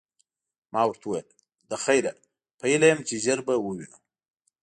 [0.73, 1.27] ما ورته وویل:
[1.69, 2.13] له خیره،
[2.59, 3.97] په هیله یم چي ژر به ووینو.